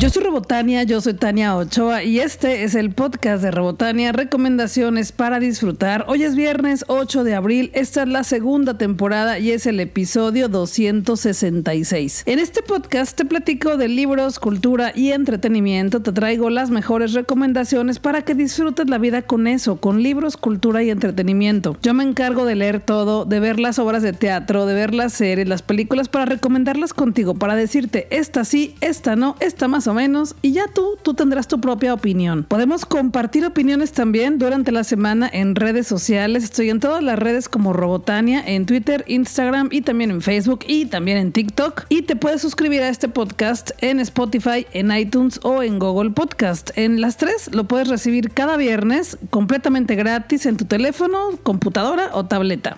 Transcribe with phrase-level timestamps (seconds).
[0.00, 5.12] Yo soy Robotania, yo soy Tania Ochoa y este es el podcast de Robotania, recomendaciones
[5.12, 6.06] para disfrutar.
[6.08, 10.48] Hoy es viernes 8 de abril, esta es la segunda temporada y es el episodio
[10.48, 12.22] 266.
[12.24, 17.98] En este podcast te platico de libros, cultura y entretenimiento, te traigo las mejores recomendaciones
[17.98, 21.76] para que disfrutes la vida con eso, con libros, cultura y entretenimiento.
[21.82, 25.12] Yo me encargo de leer todo, de ver las obras de teatro, de ver las
[25.12, 30.34] series, las películas para recomendarlas contigo, para decirte esta sí, esta no, esta más menos
[30.42, 32.44] y ya tú, tú tendrás tu propia opinión.
[32.44, 36.44] Podemos compartir opiniones también durante la semana en redes sociales.
[36.44, 40.86] Estoy en todas las redes como Robotania, en Twitter, Instagram y también en Facebook y
[40.86, 41.86] también en TikTok.
[41.88, 46.70] Y te puedes suscribir a este podcast en Spotify, en iTunes o en Google Podcast.
[46.76, 52.26] En las tres lo puedes recibir cada viernes completamente gratis en tu teléfono, computadora o
[52.26, 52.76] tableta.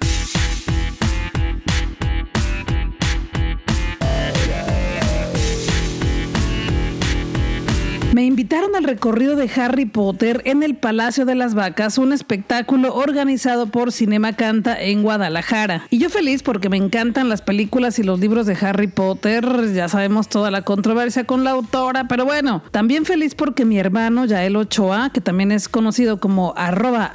[8.13, 12.95] Me invitaron al recorrido de Harry Potter en el Palacio de las Vacas, un espectáculo
[12.95, 15.87] organizado por Cinema Canta en Guadalajara.
[15.89, 19.89] Y yo feliz porque me encantan las películas y los libros de Harry Potter, ya
[19.89, 24.57] sabemos toda la controversia con la autora, pero bueno, también feliz porque mi hermano Yael
[24.57, 27.15] Ochoa, que también es conocido como arroba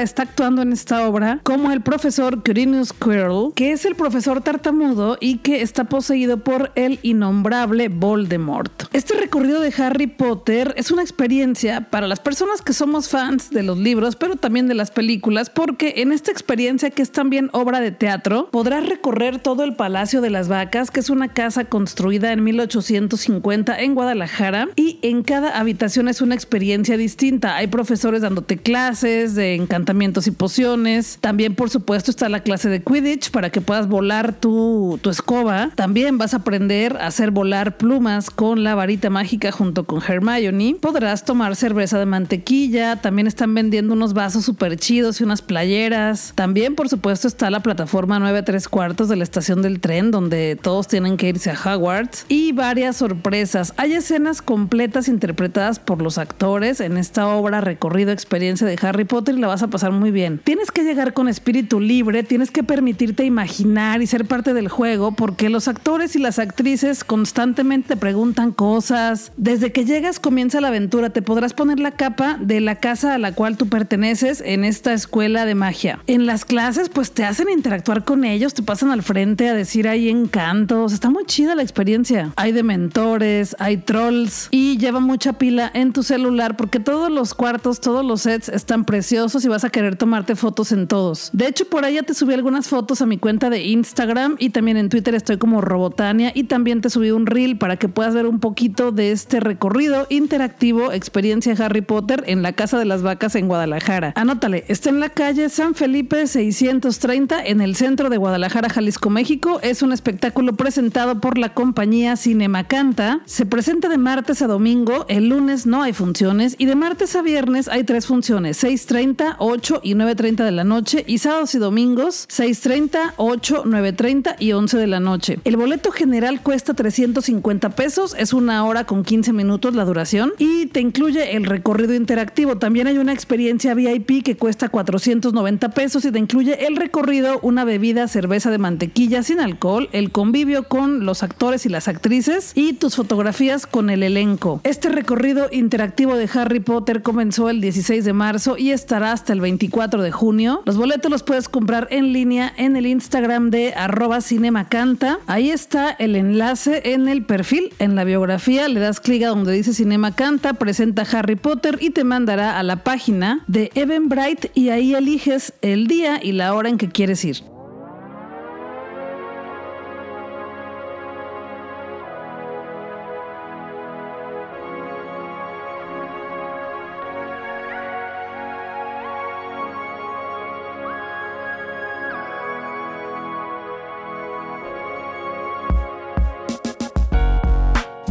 [0.00, 5.18] está actuando en esta obra como el profesor Quirinus Quirrell, que es el profesor tartamudo
[5.20, 8.84] y que está poseído por el innombrable Voldemort.
[8.92, 13.48] Este recorrido de Harry Harry Potter es una experiencia para las personas que somos fans
[13.48, 17.48] de los libros, pero también de las películas, porque en esta experiencia que es también
[17.54, 21.64] obra de teatro, podrás recorrer todo el Palacio de las Vacas, que es una casa
[21.64, 27.56] construida en 1850 en Guadalajara, y en cada habitación es una experiencia distinta.
[27.56, 31.16] Hay profesores dándote clases de encantamientos y pociones.
[31.22, 35.70] También, por supuesto, está la clase de Quidditch para que puedas volar tu, tu escoba.
[35.74, 40.76] También vas a aprender a hacer volar plumas con la varita mágica junto con Hermione.
[40.80, 42.96] Podrás tomar cerveza de mantequilla.
[42.96, 46.32] También están vendiendo unos vasos súper chidos y unas playeras.
[46.34, 50.58] También, por supuesto, está la plataforma 9 3 cuartos de la estación del tren, donde
[50.60, 52.26] todos tienen que irse a Hogwarts.
[52.28, 53.72] Y varias sorpresas.
[53.76, 59.36] Hay escenas completas interpretadas por los actores en esta obra recorrido experiencia de Harry Potter
[59.36, 60.40] y la vas a pasar muy bien.
[60.42, 65.12] Tienes que llegar con espíritu libre, tienes que permitirte imaginar y ser parte del juego
[65.12, 69.32] porque los actores y las actrices constantemente te preguntan cosas.
[69.36, 71.10] Desde que llegas comienza la aventura.
[71.10, 74.94] Te podrás poner la capa de la casa a la cual tú perteneces en esta
[74.94, 76.00] escuela de magia.
[76.06, 79.86] En las clases, pues te hacen interactuar con ellos, te pasan al frente a decir
[79.86, 80.94] hay encantos.
[80.94, 82.32] Está muy chida la experiencia.
[82.36, 87.34] Hay de mentores, hay trolls y lleva mucha pila en tu celular porque todos los
[87.34, 91.28] cuartos, todos los sets están preciosos y vas a querer tomarte fotos en todos.
[91.34, 94.48] De hecho, por ahí ya te subí algunas fotos a mi cuenta de Instagram y
[94.48, 98.14] también en Twitter estoy como Robotania y también te subí un reel para que puedas
[98.14, 99.65] ver un poquito de este recorrido
[100.10, 104.12] interactivo Experiencia Harry Potter en la Casa de las Vacas en Guadalajara.
[104.14, 109.58] Anótale, está en la calle San Felipe 630 en el centro de Guadalajara, Jalisco, México.
[109.62, 113.20] Es un espectáculo presentado por la compañía Cinemacanta.
[113.24, 117.22] Se presenta de martes a domingo, el lunes no hay funciones y de martes a
[117.22, 122.28] viernes hay tres funciones, 6.30, 8 y 9.30 de la noche y sábados y domingos
[122.28, 125.40] 6.30, 8, 9.30 y 11 de la noche.
[125.44, 130.66] El boleto general cuesta 350 pesos, es una hora con 15 minutos la duración y
[130.66, 132.56] te incluye el recorrido interactivo.
[132.56, 137.64] También hay una experiencia VIP que cuesta 490 pesos y te incluye el recorrido, una
[137.64, 142.74] bebida, cerveza de mantequilla sin alcohol, el convivio con los actores y las actrices y
[142.74, 144.60] tus fotografías con el elenco.
[144.64, 149.40] Este recorrido interactivo de Harry Potter comenzó el 16 de marzo y estará hasta el
[149.40, 150.62] 24 de junio.
[150.64, 153.74] Los boletos los puedes comprar en línea en el Instagram de
[154.20, 155.18] cinemacanta.
[155.26, 159.45] Ahí está el enlace en el perfil, en la biografía, le das clic a donde
[159.52, 164.70] dice Cinema Canta, presenta Harry Potter y te mandará a la página de Eventbrite y
[164.70, 167.55] ahí eliges el día y la hora en que quieres ir.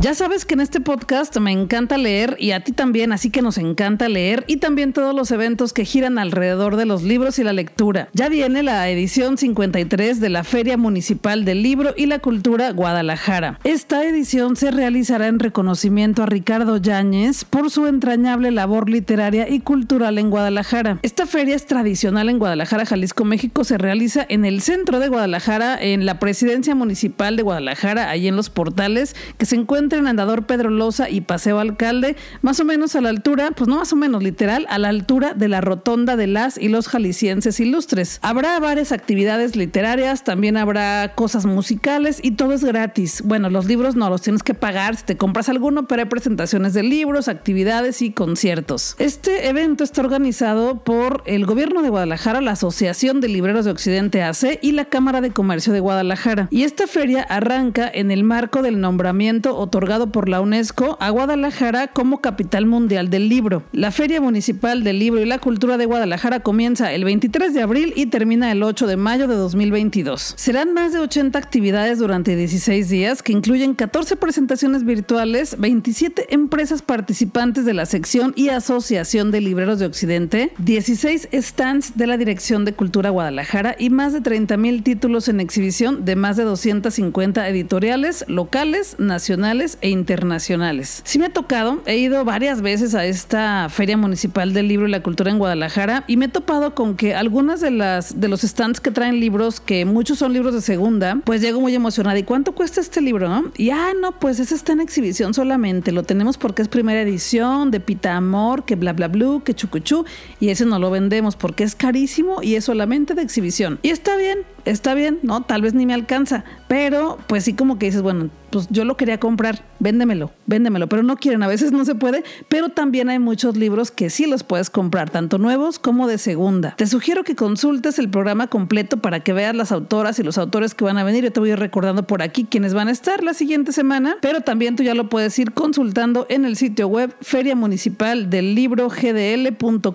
[0.06, 3.42] Ya sabes que en este podcast me encanta leer y a ti también, así que
[3.42, 7.44] nos encanta leer y también todos los eventos que giran alrededor de los libros y
[7.44, 8.10] la lectura.
[8.14, 13.60] Ya viene la edición 53 de la Feria Municipal del Libro y la Cultura Guadalajara.
[13.64, 19.62] Esta edición se realizará en reconocimiento a Ricardo Yáñez por su entrañable labor literaria y
[19.62, 21.00] cultural en Guadalajara.
[21.02, 23.64] Esta feria es tradicional en Guadalajara, Jalisco, México.
[23.64, 28.36] Se realiza en el centro de Guadalajara, en la Presidencia Municipal de Guadalajara, ahí en
[28.36, 32.66] los portales, que se encuentra encuentra en Andador Pedro Loza y Paseo Alcalde, más o
[32.66, 35.62] menos a la altura, pues no más o menos literal, a la altura de la
[35.62, 38.20] rotonda de las y los jaliscienses ilustres.
[38.22, 43.22] Habrá varias actividades literarias, también habrá cosas musicales y todo es gratis.
[43.24, 46.74] Bueno, los libros no los tienes que pagar si te compras alguno, pero hay presentaciones
[46.74, 48.96] de libros, actividades y conciertos.
[49.00, 54.24] Este evento está organizado por el gobierno de Guadalajara, la Asociación de Libreros de Occidente
[54.24, 56.48] AC y la Cámara de Comercio de Guadalajara.
[56.52, 61.88] Y esta feria arranca en el marco del nombramiento otorgado por la UNESCO a Guadalajara
[61.88, 63.64] como capital mundial del libro.
[63.72, 67.94] La Feria Municipal del Libro y la Cultura de Guadalajara comienza el 23 de abril
[67.96, 70.34] y termina el 8 de mayo de 2022.
[70.38, 76.82] Serán más de 80 actividades durante 16 días que incluyen 14 presentaciones virtuales, 27 empresas
[76.82, 82.66] participantes de la sección y asociación de libreros de Occidente, 16 stands de la Dirección
[82.66, 87.48] de Cultura Guadalajara y más de 30 mil títulos en exhibición de más de 250
[87.48, 91.02] editoriales locales, nacionales e internacionales.
[91.06, 94.92] Si me ha tocado, he ido varias veces a esta Feria Municipal del Libro y
[94.92, 98.42] la Cultura en Guadalajara y me he topado con que algunas de las de los
[98.42, 102.18] stands que traen libros, que muchos son libros de segunda, pues llego muy emocionada.
[102.18, 103.52] ¿Y cuánto cuesta este libro?
[103.58, 105.92] Y ah, no, pues ese está en exhibición solamente.
[105.92, 110.06] Lo tenemos porque es primera edición de Pita Amor, que bla bla bla, que chucuchú,
[110.40, 113.80] y ese no lo vendemos porque es carísimo y es solamente de exhibición.
[113.82, 115.42] Y está bien, está bien, ¿no?
[115.44, 118.98] Tal vez ni me alcanza, pero pues sí como que dices, bueno, pues yo lo
[118.98, 123.20] quería comprar, véndemelo, véndemelo, pero no quieren, a veces no se puede, pero también hay
[123.20, 126.74] muchos libros que sí los puedes comprar, tanto nuevos como de segunda.
[126.78, 130.74] Te sugiero que consultes el programa completo para que veas las autoras y los autores
[130.74, 131.24] que van a venir.
[131.24, 134.18] Yo te voy a ir recordando por aquí quienes van a estar la siguiente semana,
[134.22, 138.56] pero también tú ya lo puedes ir consultando en el sitio web Feria Municipal del
[138.56, 139.94] Libro gdl.com.mx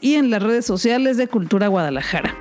[0.00, 2.34] y en las redes sociales de Cultura Guadalajara.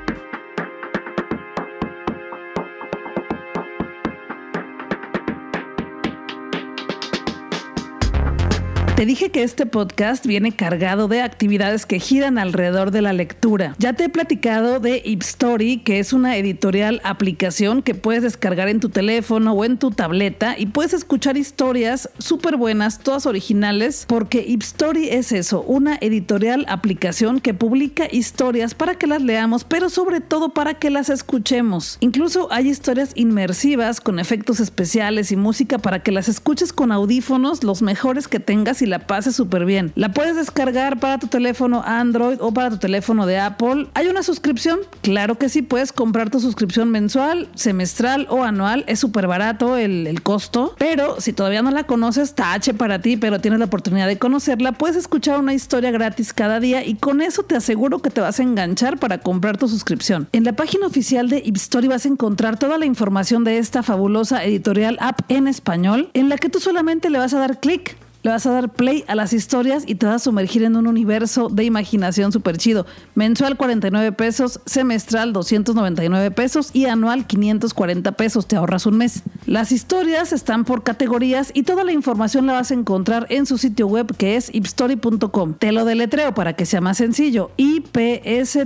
[8.99, 13.73] Te dije que este podcast viene cargado de actividades que giran alrededor de la lectura.
[13.77, 18.81] Ya te he platicado de Ipstory, que es una editorial aplicación que puedes descargar en
[18.81, 24.43] tu teléfono o en tu tableta y puedes escuchar historias súper buenas, todas originales, porque
[24.45, 30.19] Ipstory es eso, una editorial aplicación que publica historias para que las leamos, pero sobre
[30.19, 31.95] todo para que las escuchemos.
[32.01, 37.63] Incluso hay historias inmersivas con efectos especiales y música para que las escuches con audífonos,
[37.63, 39.91] los mejores que tengas y la pases súper bien.
[39.95, 43.87] La puedes descargar para tu teléfono Android o para tu teléfono de Apple.
[43.93, 44.79] ¿Hay una suscripción?
[45.01, 48.83] Claro que sí, puedes comprar tu suscripción mensual, semestral o anual.
[48.87, 53.39] Es súper barato el, costo, pero si todavía no la conoces, tache para ti, pero
[53.39, 57.43] tienes la oportunidad de conocerla, puedes escuchar una historia gratis cada día y con eso
[57.43, 60.27] te aseguro que te vas a enganchar para comprar tu suscripción.
[60.33, 64.43] En la página oficial de Ipstory vas a encontrar toda la información de esta fabulosa
[64.43, 68.31] editorial app en español, en la que tú solamente le vas a dar clic le
[68.31, 71.47] vas a dar play a las historias y te vas a sumergir en un universo
[71.49, 72.85] de imaginación súper chido.
[73.15, 78.47] Mensual 49 pesos, semestral 299 pesos y anual 540 pesos.
[78.47, 79.23] Te ahorras un mes.
[79.45, 83.57] Las historias están por categorías y toda la información la vas a encontrar en su
[83.57, 85.53] sitio web que es ipstory.com.
[85.53, 87.51] Te lo deletreo para que sea más sencillo.
[87.55, 88.59] ipstori.com.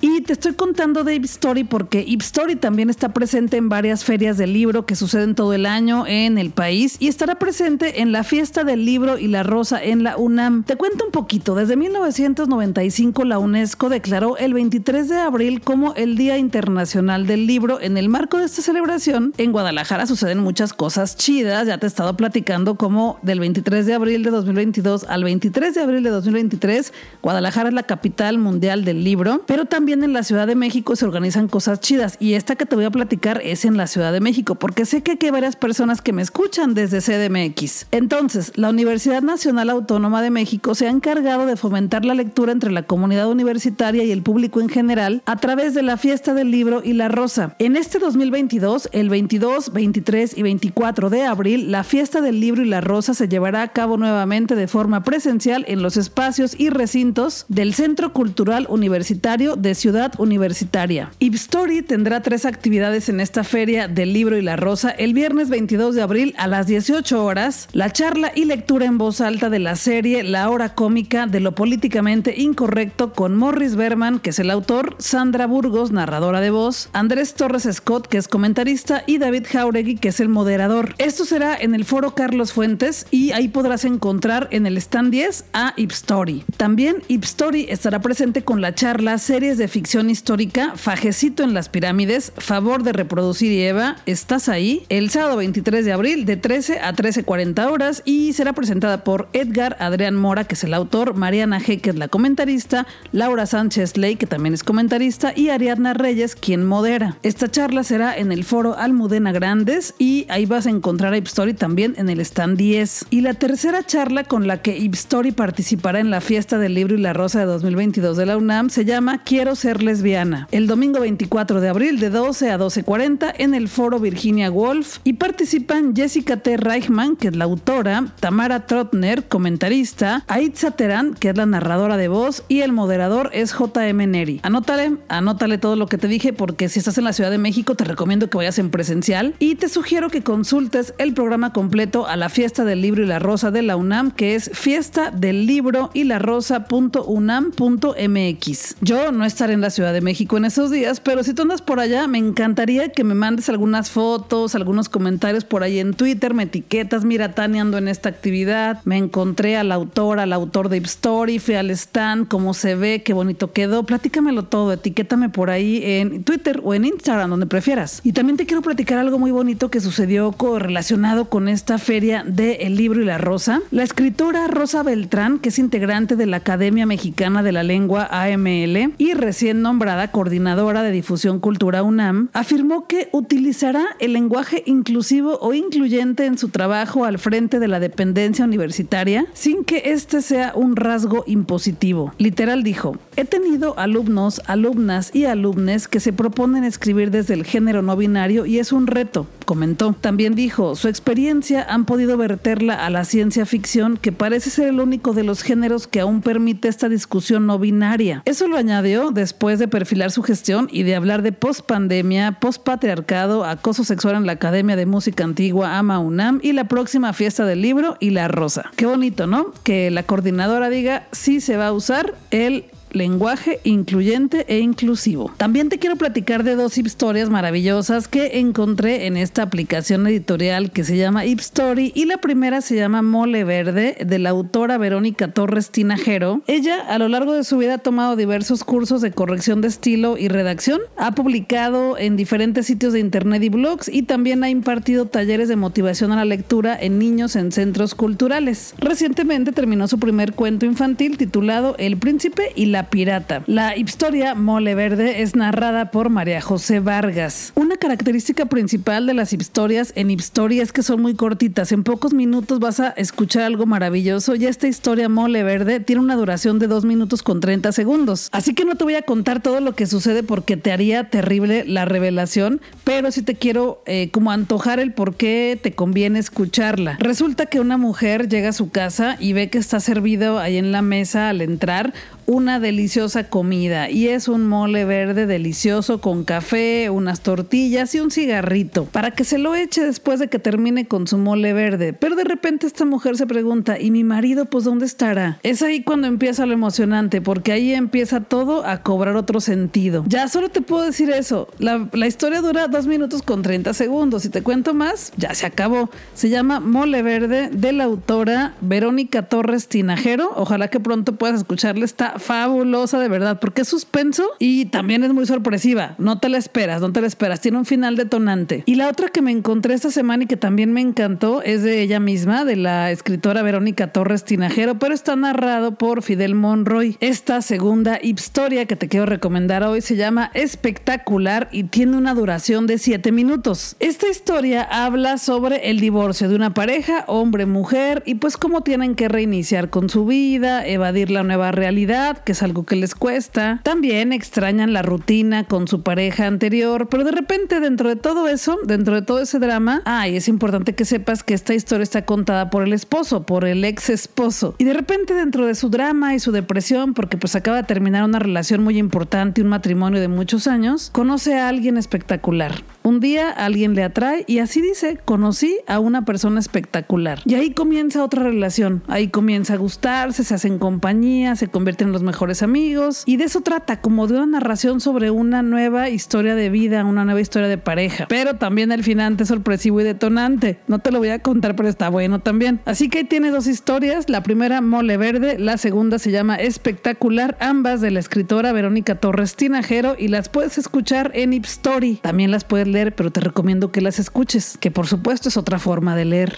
[0.00, 4.54] Y te estoy contando de Ipstory porque Ipstory también está presente en varias ferias del
[4.54, 8.62] libro que suceden todo el año en el país y estará presente en la fiesta
[8.62, 10.62] del libro y la rosa en la UNAM.
[10.62, 16.16] Te cuento un poquito, desde 1995 la UNESCO declaró el 23 de abril como el
[16.16, 17.80] Día Internacional del Libro.
[17.80, 21.88] En el marco de esta celebración, en Guadalajara suceden muchas cosas chidas, ya te he
[21.88, 26.92] estado platicando como del 23 de abril de 2022 al 23 de abril de 2023,
[27.20, 31.04] Guadalajara es la capital mundial del libro, pero también en la Ciudad de México se
[31.04, 34.20] organizan cosas chidas y esta que te voy a platicar es en la Ciudad de
[34.20, 37.86] México, porque sé que hay varias personas que me escuchan desde de CDMX.
[37.90, 42.70] Entonces, la Universidad Nacional Autónoma de México se ha encargado de fomentar la lectura entre
[42.70, 46.82] la comunidad universitaria y el público en general a través de la fiesta del libro
[46.84, 47.56] y la rosa.
[47.58, 52.66] En este 2022, el 22, 23 y 24 de abril, la fiesta del libro y
[52.66, 57.46] la rosa se llevará a cabo nuevamente de forma presencial en los espacios y recintos
[57.48, 61.10] del Centro Cultural Universitario de Ciudad Universitaria.
[61.18, 65.94] Ipstory tendrá tres actividades en esta feria del libro y la rosa el viernes 22
[65.94, 69.60] de abril a las 10 18 horas, la charla y lectura en voz alta de
[69.60, 74.50] la serie La Hora Cómica de lo Políticamente Incorrecto con Morris Berman, que es el
[74.50, 79.94] autor, Sandra Burgos, narradora de voz, Andrés Torres Scott, que es comentarista, y David Jauregui,
[79.94, 80.96] que es el moderador.
[80.98, 85.44] Esto será en el foro Carlos Fuentes y ahí podrás encontrar en el stand 10
[85.52, 86.42] a Ipstory.
[86.56, 92.32] También Ipstory estará presente con la charla Series de Ficción Histórica, Fajecito en las Pirámides,
[92.38, 94.84] Favor de Reproducir y Eva, ¿estás ahí?
[94.88, 99.76] El sábado 23 de abril de 13 a 13.40 horas y será presentada por Edgar
[99.80, 104.54] Adrián Mora, que es el autor, Mariana G, la comentarista, Laura Sánchez Ley, que también
[104.54, 107.16] es comentarista, y Ariadna Reyes, quien modera.
[107.22, 111.54] Esta charla será en el foro Almudena Grandes y ahí vas a encontrar a Ipstory
[111.54, 113.06] también en el stand 10.
[113.10, 117.00] Y la tercera charla con la que Ipstory participará en la fiesta del libro y
[117.00, 120.48] la rosa de 2022 de la UNAM se llama Quiero ser lesbiana.
[120.50, 125.14] El domingo 24 de abril de 12 a 12.40 en el foro Virginia Woolf y
[125.14, 126.56] participan Jessica T.
[126.62, 132.08] Reichman, que es la autora, Tamara Trotner, comentarista, Aitza Terán, que es la narradora de
[132.08, 134.40] voz y el moderador es JM Neri.
[134.42, 137.74] Anótale, anótale todo lo que te dije porque si estás en la Ciudad de México
[137.74, 142.16] te recomiendo que vayas en presencial y te sugiero que consultes el programa completo a
[142.16, 145.90] la fiesta del libro y la rosa de la UNAM que es fiesta del libro
[145.94, 148.76] y la rosa.unam.mx.
[148.80, 151.62] Yo no estaré en la Ciudad de México en esos días, pero si tú andas
[151.62, 156.34] por allá me encantaría que me mandes algunas fotos, algunos comentarios por ahí en Twitter,
[156.34, 160.76] me etiquetas, mira Tania ando en esta actividad, me encontré al autor, al autor de
[160.76, 165.48] Ip Story, fui al stand, cómo se ve, qué bonito quedó, platícamelo todo, etiquétame por
[165.48, 168.02] ahí en Twitter o en Instagram, donde prefieras.
[168.04, 172.54] Y también te quiero platicar algo muy bonito que sucedió relacionado con esta feria de
[172.62, 173.60] El Libro y la Rosa.
[173.70, 178.94] La escritora Rosa Beltrán, que es integrante de la Academia Mexicana de la Lengua AML
[178.98, 185.54] y recién nombrada coordinadora de difusión cultura UNAM, afirmó que utilizará el lenguaje inclusivo o
[185.54, 190.74] incluyente en su trabajo al frente de la dependencia universitaria sin que este sea un
[190.74, 192.12] rasgo impositivo.
[192.18, 197.80] Literal dijo, he tenido alumnos, alumnas y alumnes que se proponen escribir desde el género
[197.80, 199.94] no binario y es un reto, comentó.
[200.00, 204.80] También dijo, su experiencia han podido verterla a la ciencia ficción que parece ser el
[204.80, 208.22] único de los géneros que aún permite esta discusión no binaria.
[208.24, 213.84] Eso lo añadió después de perfilar su gestión y de hablar de post-pandemia, post-patriarcado, acoso
[213.84, 217.96] sexual en la Academia de Música Antigua AMA UNAM y la próxima fiesta del libro
[218.00, 218.70] y la rosa.
[218.76, 219.52] Qué bonito, ¿no?
[219.64, 225.30] Que la coordinadora diga si se va a usar el lenguaje incluyente e inclusivo.
[225.36, 230.84] También te quiero platicar de dos historias maravillosas que encontré en esta aplicación editorial que
[230.84, 235.70] se llama Story y la primera se llama Mole Verde de la autora Verónica Torres
[235.70, 236.42] Tinajero.
[236.46, 240.16] Ella a lo largo de su vida ha tomado diversos cursos de corrección de estilo
[240.18, 245.06] y redacción, ha publicado en diferentes sitios de internet y blogs y también ha impartido
[245.06, 248.74] talleres de motivación a la lectura en niños en centros culturales.
[248.78, 253.42] Recientemente terminó su primer cuento infantil titulado El príncipe y la pirata.
[253.46, 257.52] La historia Mole Verde es narrada por María José Vargas.
[257.54, 261.72] Una característica principal de las historias en historia es que son muy cortitas.
[261.72, 266.16] En pocos minutos vas a escuchar algo maravilloso y esta historia Mole Verde tiene una
[266.16, 268.28] duración de 2 minutos con 30 segundos.
[268.32, 271.64] Así que no te voy a contar todo lo que sucede porque te haría terrible
[271.66, 276.96] la revelación, pero sí te quiero eh, como antojar el por qué te conviene escucharla.
[277.00, 280.72] Resulta que una mujer llega a su casa y ve que está servido ahí en
[280.72, 281.92] la mesa al entrar
[282.26, 288.10] una deliciosa comida y es un mole verde delicioso con café, unas tortillas y un
[288.10, 291.92] cigarrito para que se lo eche después de que termine con su mole verde.
[291.92, 295.38] Pero de repente esta mujer se pregunta, ¿y mi marido pues dónde estará?
[295.42, 300.04] Es ahí cuando empieza lo emocionante porque ahí empieza todo a cobrar otro sentido.
[300.06, 301.48] Ya solo te puedo decir eso.
[301.58, 304.22] La, la historia dura dos minutos con 30 segundos.
[304.22, 305.90] Si te cuento más, ya se acabó.
[306.14, 310.30] Se llama Mole Verde de la autora Verónica Torres Tinajero.
[310.36, 311.84] Ojalá que pronto puedas escucharle.
[311.84, 315.94] Está fabulosa de verdad, porque es suspenso y también es muy sorpresiva.
[315.98, 317.40] No te la esperas, no te la esperas.
[317.40, 318.62] Tiene un final detonante.
[318.66, 321.82] Y la otra que me encontré esta semana y que también me encantó es de
[321.82, 326.96] ella misma, de la escritora Verónica Torres Tinajero, pero está narrado por Fidel Monroy.
[327.00, 332.66] Esta segunda historia que te quiero recomendar hoy se llama Espectacular y tiene una duración
[332.66, 333.76] de 7 minutos.
[333.80, 339.08] Esta historia habla sobre el divorcio de una pareja, hombre-mujer, y pues cómo tienen que
[339.08, 343.60] reiniciar con su vida, evadir la nueva realidad que es algo que les cuesta.
[343.62, 348.58] También extrañan la rutina con su pareja anterior, pero de repente dentro de todo eso,
[348.64, 352.50] dentro de todo ese drama, ay, es importante que sepas que esta historia está contada
[352.50, 354.54] por el esposo, por el ex esposo.
[354.58, 358.04] Y de repente dentro de su drama y su depresión, porque pues acaba de terminar
[358.04, 362.62] una relación muy importante, un matrimonio de muchos años, conoce a alguien espectacular.
[362.82, 367.20] Un día alguien le atrae y así dice, conocí a una persona espectacular.
[367.24, 372.02] Y ahí comienza otra relación, ahí comienza a gustarse, se hacen compañía, se convierten los
[372.02, 376.50] mejores amigos y de eso trata, como de una narración sobre una nueva historia de
[376.50, 378.06] vida, una nueva historia de pareja.
[378.08, 380.60] Pero también el final es sorpresivo y detonante.
[380.68, 382.60] No te lo voy a contar, pero está bueno también.
[382.64, 387.80] Así que tiene dos historias, la primera Mole Verde, la segunda se llama Espectacular, ambas
[387.80, 392.00] de la escritora Verónica Torres Tinajero y las puedes escuchar en Ip Story.
[392.02, 395.58] También las puedes leer, pero te recomiendo que las escuches, que por supuesto es otra
[395.58, 396.36] forma de leer.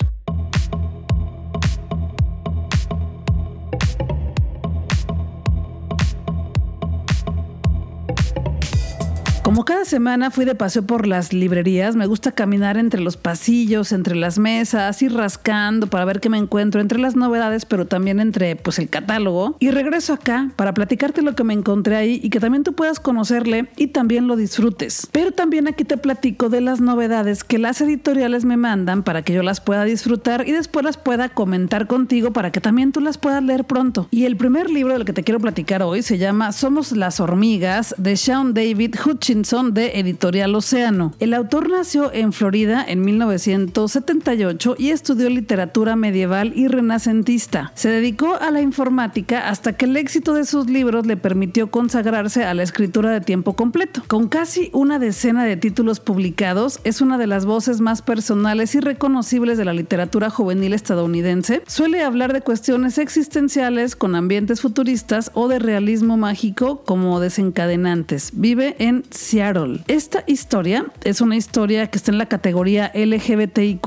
[9.55, 13.93] Como cada semana fui de paseo por las librerías, me gusta caminar entre los pasillos,
[13.93, 18.19] entre las mesas, ir rascando para ver qué me encuentro entre las novedades, pero también
[18.19, 19.57] entre pues el catálogo.
[19.61, 22.99] Y regreso acá para platicarte lo que me encontré ahí y que también tú puedas
[22.99, 25.07] conocerle y también lo disfrutes.
[25.13, 29.35] Pero también aquí te platico de las novedades que las editoriales me mandan para que
[29.35, 33.19] yo las pueda disfrutar y después las pueda comentar contigo para que también tú las
[33.19, 34.09] puedas leer pronto.
[34.11, 37.95] Y el primer libro del que te quiero platicar hoy se llama Somos las hormigas
[37.99, 38.97] de Sean David
[39.45, 41.13] Hutchins de Editorial Océano.
[41.19, 47.71] El autor nació en Florida en 1978 y estudió literatura medieval y renacentista.
[47.75, 52.45] Se dedicó a la informática hasta que el éxito de sus libros le permitió consagrarse
[52.45, 54.03] a la escritura de tiempo completo.
[54.07, 58.81] Con casi una decena de títulos publicados, es una de las voces más personales y
[58.81, 61.63] reconocibles de la literatura juvenil estadounidense.
[61.67, 68.31] Suele hablar de cuestiones existenciales con ambientes futuristas o de realismo mágico como desencadenantes.
[68.35, 69.81] Vive en Seattle.
[69.89, 73.83] Esta historia es una historia que está en la categoría LGBTIQ,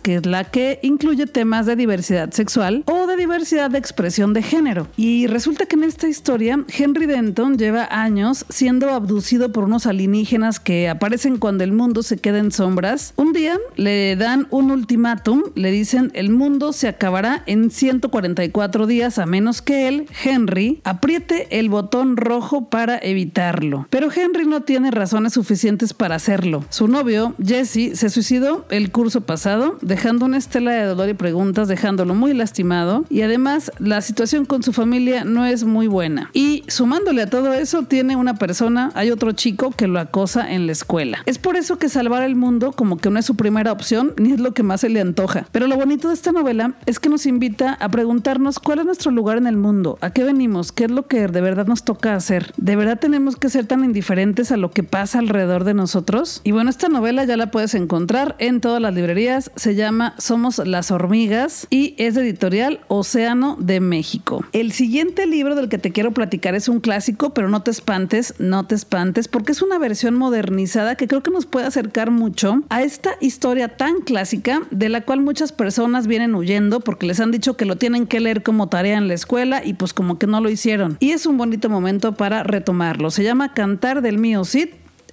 [0.00, 4.42] que es la que incluye temas de diversidad sexual o de diversidad de expresión de
[4.42, 4.86] género.
[4.96, 10.60] Y resulta que en esta historia, Henry Denton lleva años siendo abducido por unos alienígenas
[10.60, 13.12] que aparecen cuando el mundo se queda en sombras.
[13.16, 19.18] Un día le dan un ultimátum, le dicen el mundo se acabará en 144 días
[19.18, 23.88] a menos que él, Henry, apriete el botón rojo para evitarlo.
[23.90, 26.64] Pero Henry no tiene razones suficientes para hacerlo.
[26.70, 31.68] Su novio, Jesse, se suicidó el curso pasado, dejando una estela de dolor y preguntas,
[31.68, 33.04] dejándolo muy lastimado.
[33.08, 36.30] Y además, la situación con su familia no es muy buena.
[36.32, 40.66] Y sumándole a todo eso, tiene una persona, hay otro chico que lo acosa en
[40.66, 41.18] la escuela.
[41.26, 44.32] Es por eso que salvar el mundo como que no es su primera opción, ni
[44.32, 45.46] es lo que más se le antoja.
[45.52, 49.10] Pero lo bonito de esta novela es que nos invita a preguntarnos cuál es nuestro
[49.10, 52.14] lugar en el mundo, a qué venimos, qué es lo que de verdad nos toca
[52.14, 52.52] hacer.
[52.56, 56.40] ¿De verdad tenemos que ser tan indiferentes a lo que pasa alrededor de nosotros.
[56.44, 59.50] Y bueno, esta novela ya la puedes encontrar en todas las librerías.
[59.56, 64.44] Se llama Somos las hormigas y es de editorial Océano de México.
[64.52, 68.34] El siguiente libro del que te quiero platicar es un clásico, pero no te espantes,
[68.38, 72.62] no te espantes, porque es una versión modernizada que creo que nos puede acercar mucho
[72.68, 77.30] a esta historia tan clásica de la cual muchas personas vienen huyendo porque les han
[77.30, 80.26] dicho que lo tienen que leer como tarea en la escuela y pues como que
[80.26, 80.96] no lo hicieron.
[81.00, 83.10] Y es un bonito momento para retomarlo.
[83.10, 84.61] Se llama Cantar del Mío Cid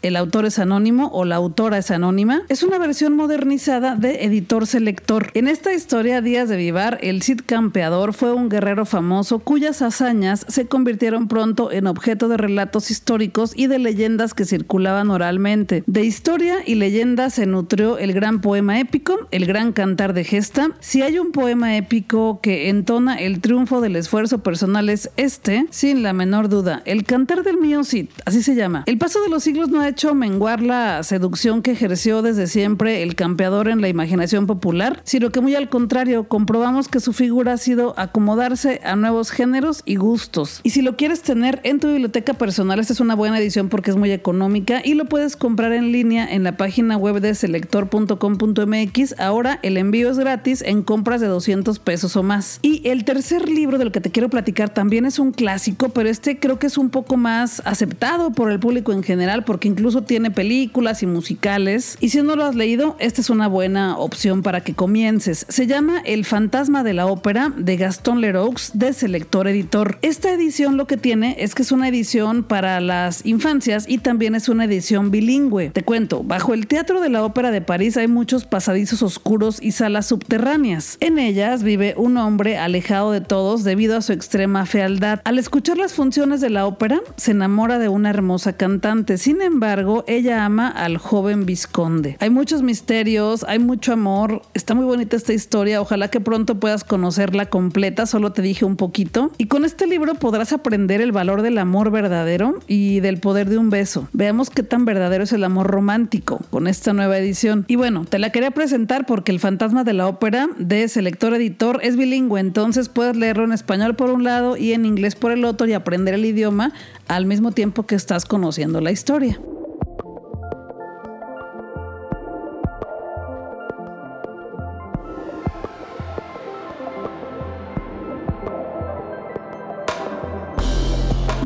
[0.02, 4.66] el autor es anónimo o la autora es anónima, es una versión modernizada de Editor
[4.66, 5.32] Selector.
[5.34, 10.46] En esta historia, Díaz de Vivar, el Cid Campeador fue un guerrero famoso cuyas hazañas
[10.48, 15.84] se convirtieron pronto en objeto de relatos históricos y de leyendas que circulaban oralmente.
[15.86, 20.72] De historia y leyenda se nutrió el gran poema épico, el gran cantar de gesta.
[20.80, 26.04] Si hay un poema épico que entona el triunfo del esfuerzo personal es este, sin
[26.04, 28.84] la menor duda, el cantar del mío Cid, así se llama.
[28.86, 33.16] El paso de los siglos no hecho menguar la seducción que ejerció desde siempre el
[33.16, 37.58] campeador en la imaginación popular, sino que muy al contrario, comprobamos que su figura ha
[37.58, 40.62] sido acomodarse a nuevos géneros y gustos.
[40.64, 43.92] Y si lo quieres tener en tu biblioteca personal, esta es una buena edición porque
[43.92, 49.20] es muy económica y lo puedes comprar en línea en la página web de selector.com.mx.
[49.20, 52.60] Ahora el envío es gratis en compras de 200 pesos o más.
[52.62, 56.40] Y el tercer libro del que te quiero platicar también es un clásico, pero este
[56.40, 60.30] creo que es un poco más aceptado por el público en general porque incluso tiene
[60.30, 61.98] películas y musicales.
[62.02, 65.46] Y si no lo has leído, esta es una buena opción para que comiences.
[65.48, 69.98] Se llama El fantasma de la ópera de Gaston Leroux de Selector Editor.
[70.02, 74.36] Esta edición lo que tiene es que es una edición para las infancias y también
[74.36, 75.70] es una edición bilingüe.
[75.70, 79.72] Te cuento, bajo el Teatro de la Ópera de París hay muchos pasadizos oscuros y
[79.72, 80.98] salas subterráneas.
[81.00, 85.22] En ellas vive un hombre alejado de todos debido a su extrema fealdad.
[85.24, 89.18] Al escuchar las funciones de la ópera, se enamora de una hermosa cantante.
[89.18, 89.69] Sin embargo,
[90.08, 92.18] ella ama al joven visconde.
[92.20, 94.42] Hay muchos misterios, hay mucho amor.
[94.54, 95.82] Está muy bonita esta historia.
[95.82, 98.06] Ojalá que pronto puedas conocerla completa.
[98.06, 99.32] Solo te dije un poquito.
[99.38, 103.58] Y con este libro podrás aprender el valor del amor verdadero y del poder de
[103.58, 104.08] un beso.
[104.14, 107.66] Veamos qué tan verdadero es el amor romántico con esta nueva edición.
[107.68, 111.80] Y bueno, te la quería presentar porque El fantasma de la ópera de Selector Editor
[111.84, 115.46] es bilingüe, entonces puedes leerlo en español por un lado y en inglés por el
[115.46, 116.74] otro y aprender el idioma
[117.08, 119.40] al mismo tiempo que estás conociendo la historia.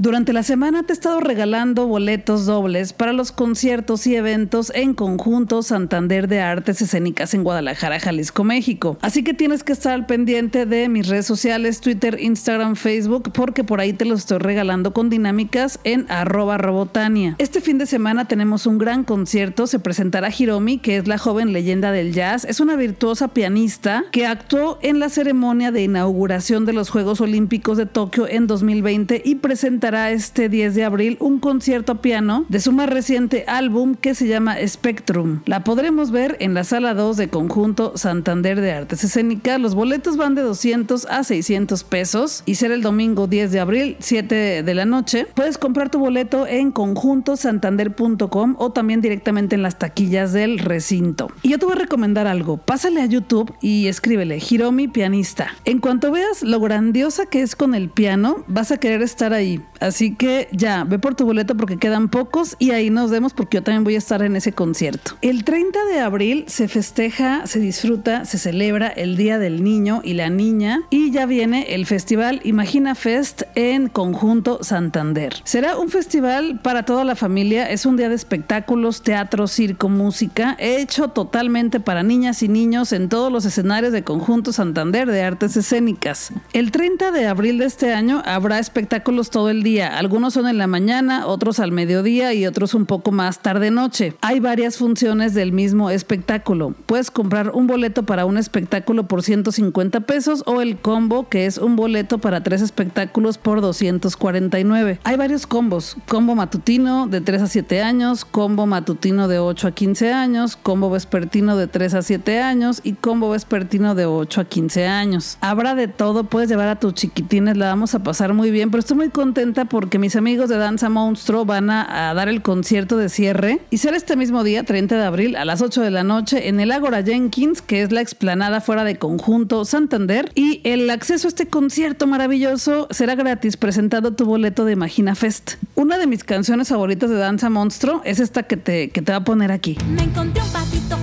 [0.04, 4.96] Durante la semana te he estado regalando boletos dobles para los conciertos y eventos en
[4.96, 8.98] conjunto Santander de Artes Escénicas en Guadalajara, Jalisco, México.
[9.00, 13.64] Así que tienes que estar al pendiente de mis redes sociales, Twitter, Instagram, Facebook, porque
[13.64, 17.38] por ahí te los estoy regalando con dinámicas en arroba robotania.
[17.38, 21.54] Este fin de semana tenemos un gran concierto, se presentará Hiromi, que es la joven
[21.54, 22.44] leyenda del jazz.
[22.44, 27.78] Es una virtuosa pianista que actuó en la ceremonia de inauguración de los Juegos Olímpicos
[27.78, 32.72] de Tokio en 2020 y presentará este 10 de abril un concierto piano de su
[32.72, 35.42] más reciente álbum que se llama Spectrum.
[35.46, 39.60] La podremos ver en la sala 2 de conjunto Santander de Artes Escénicas.
[39.60, 43.98] Los boletos van de 200 a 600 pesos y será el domingo 10 de abril,
[44.00, 45.28] 7 de la noche.
[45.34, 51.32] Puedes comprar tu boleto en conjuntosantander.com o también directamente en las taquillas del recinto.
[51.42, 52.58] Y yo te voy a recomendar algo.
[52.58, 55.50] Pásale a YouTube y escríbele Hiromi Pianista.
[55.66, 59.62] En cuanto veas lo grandiosa que es con el piano, vas a querer estar ahí.
[59.84, 63.58] Así que ya, ve por tu boleto porque quedan pocos y ahí nos vemos porque
[63.58, 65.18] yo también voy a estar en ese concierto.
[65.22, 70.14] El 30 de abril se festeja, se disfruta, se celebra el Día del Niño y
[70.14, 75.36] la Niña y ya viene el festival Imagina Fest en conjunto Santander.
[75.44, 80.56] Será un festival para toda la familia, es un día de espectáculos, teatro, circo, música,
[80.60, 85.58] hecho totalmente para niñas y niños en todos los escenarios de conjunto Santander de artes
[85.58, 86.32] escénicas.
[86.54, 90.58] El 30 de abril de este año habrá espectáculos todo el día algunos son en
[90.58, 94.16] la mañana, otros al mediodía y otros un poco más tarde noche.
[94.22, 96.74] Hay varias funciones del mismo espectáculo.
[96.86, 101.58] Puedes comprar un boleto para un espectáculo por 150 pesos o el combo que es
[101.58, 105.00] un boleto para tres espectáculos por 249.
[105.04, 105.98] Hay varios combos.
[106.08, 110.90] Combo matutino de 3 a 7 años, combo matutino de 8 a 15 años, combo
[110.90, 115.38] vespertino de 3 a 7 años y combo vespertino de 8 a 15 años.
[115.42, 118.80] Habrá de todo, puedes llevar a tus chiquitines, la vamos a pasar muy bien, pero
[118.80, 123.10] estoy muy contenta porque mis amigos de Danza Monstruo van a, dar el concierto de
[123.10, 126.48] cierre y será este mismo día, 30 de abril, a las 8 de la noche
[126.48, 130.32] en el Ágora Jenkins, que es la explanada fuera de conjunto Santander.
[130.36, 135.54] Y el acceso a este concierto maravilloso será gratis presentando tu boleto de Imagina Fest.
[135.76, 139.20] Una de mis canciones favoritas de Danza Monstruo es esta que te, que te va
[139.20, 139.78] a poner aquí.
[139.88, 141.03] Me encontré un patito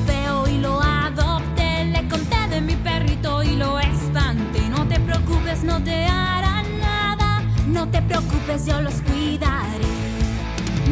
[8.59, 9.87] yo los cuidaré.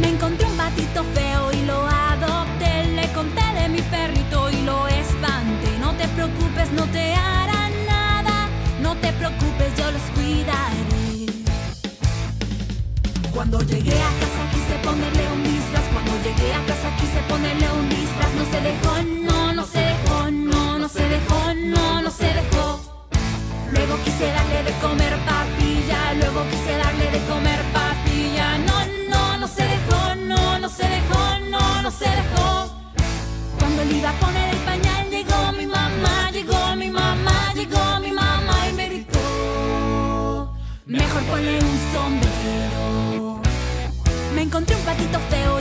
[0.00, 2.84] Me encontré un batito feo y lo adopté.
[2.94, 5.70] Le conté de mi perrito y lo espanté.
[5.80, 8.48] No te preocupes, no te hará nada.
[8.80, 11.26] No te preocupes, yo los cuidaré.
[13.34, 15.84] Cuando llegué a casa quise ponerle un disfraz.
[15.92, 18.32] Cuando llegué a casa quise ponerle un disfraz.
[18.38, 18.92] No se dejó,
[19.28, 22.80] no, no se dejó, no, no se dejó, no, no se dejó.
[23.72, 25.07] Luego quise darle de comer
[31.90, 32.68] se dejó.
[33.58, 38.12] Cuando le iba a poner el pañal llegó mi mamá, llegó mi mamá, llegó mi
[38.12, 40.52] mamá y me gritó.
[40.86, 43.40] Mejor ponle un sombrero.
[44.34, 45.57] Me encontré un patito feo.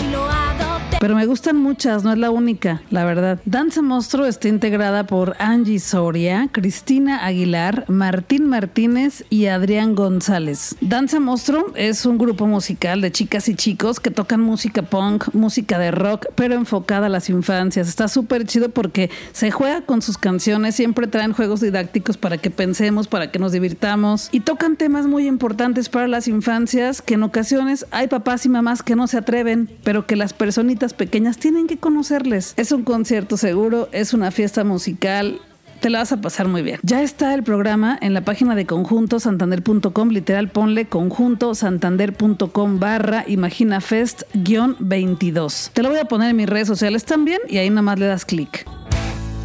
[0.99, 3.39] Pero me gustan muchas, no es la única, la verdad.
[3.45, 10.75] Danza Monstruo está integrada por Angie Soria, Cristina Aguilar, Martín Martínez y Adrián González.
[10.81, 15.77] Danza Monstruo es un grupo musical de chicas y chicos que tocan música punk, música
[15.77, 17.87] de rock, pero enfocada a las infancias.
[17.87, 22.49] Está súper chido porque se juega con sus canciones, siempre traen juegos didácticos para que
[22.49, 27.23] pensemos, para que nos divirtamos y tocan temas muy importantes para las infancias que en
[27.23, 31.67] ocasiones hay papás y mamás que no se atreven, pero que las personitas pequeñas tienen
[31.67, 32.53] que conocerles.
[32.57, 35.39] Es un concierto seguro, es una fiesta musical,
[35.79, 36.79] te la vas a pasar muy bien.
[36.83, 45.71] Ya está el programa en la página de conjuntosantander.com, literal ponle conjuntosantander.com barra imaginafest-22.
[45.71, 48.07] Te lo voy a poner en mis redes sociales también y ahí nada más le
[48.07, 48.65] das clic.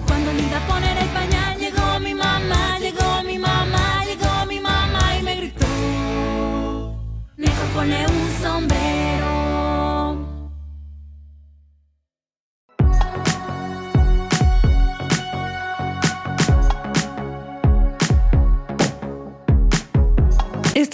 [0.06, 0.30] Cuando
[0.68, 1.41] poner el pañal,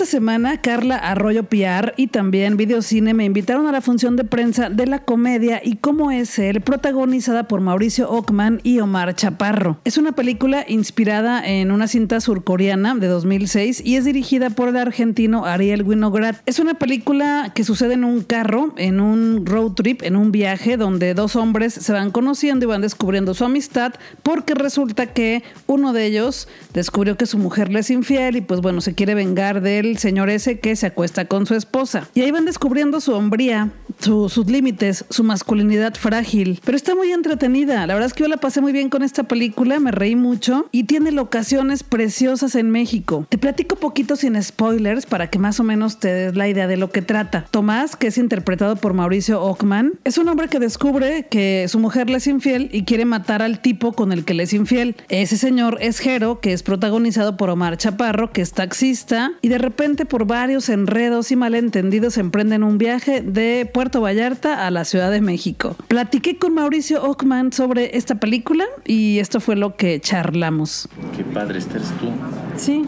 [0.08, 4.86] semana, Carla Arroyo Piar y también Videocine me invitaron a la función de prensa de
[4.86, 9.78] la comedia y cómo es él, protagonizada por Mauricio Ockman y Omar Chaparro.
[9.84, 14.78] Es una película inspirada en una cinta surcoreana de 2006 y es dirigida por el
[14.78, 16.36] argentino Ariel Winograd.
[16.46, 20.76] Es una película que sucede en un carro, en un road trip, en un viaje
[20.76, 25.92] donde dos hombres se van conociendo y van descubriendo su amistad porque resulta que uno
[25.92, 29.60] de ellos descubrió que su mujer le es infiel y pues bueno, se quiere vengar
[29.98, 32.08] señor ese que se acuesta con su esposa.
[32.14, 36.60] Y ahí van descubriendo su hombría, su- sus límites, su masculinidad frágil.
[36.64, 37.86] Pero está muy entretenida.
[37.86, 40.66] La verdad es que yo la pasé muy bien con esta película, me reí mucho
[40.72, 43.26] y tiene locaciones preciosas en México.
[43.28, 46.76] Te platico poquito sin spoilers para que más o menos te des la idea de
[46.76, 47.46] lo que trata.
[47.50, 52.08] Tomás, que es interpretado por Mauricio Ockman, es un hombre que descubre que su mujer
[52.10, 54.96] le es infiel y quiere matar al tipo con el que le es infiel.
[55.08, 59.58] Ese señor es Jero, que es protagonizado por Omar Chaparro, que es taxista, y de
[59.58, 65.10] repente por varios enredos y malentendidos emprenden un viaje de Puerto Vallarta a la Ciudad
[65.10, 65.76] de México.
[65.88, 70.88] Platiqué con Mauricio Ockman sobre esta película y esto fue lo que charlamos.
[71.16, 72.10] Qué padre, este eres tú.
[72.56, 72.84] Sí,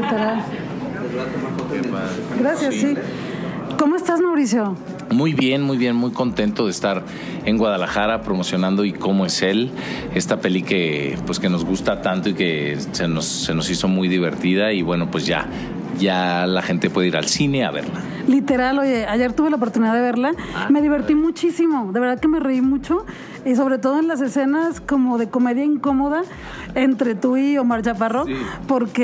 [0.00, 0.44] literal.
[2.38, 2.94] Gracias, sí.
[3.76, 4.76] ¿Cómo estás, Mauricio?
[5.10, 7.02] Muy bien, muy bien, muy contento de estar
[7.44, 9.70] en Guadalajara promocionando y cómo es él,
[10.14, 13.88] esta peli que pues que nos gusta tanto y que se nos, se nos hizo
[13.88, 14.72] muy divertida.
[14.72, 15.46] Y bueno, pues ya,
[15.98, 18.00] ya la gente puede ir al cine a verla.
[18.26, 20.32] Literal, oye, ayer tuve la oportunidad de verla,
[20.68, 23.06] me divertí muchísimo, de verdad que me reí mucho.
[23.44, 26.24] Y sobre todo en las escenas como de comedia incómoda
[26.76, 28.34] entre tú y Omar Chaparro, Sí.
[28.68, 29.02] porque